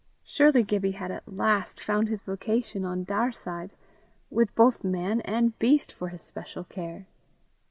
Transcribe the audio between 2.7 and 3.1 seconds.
on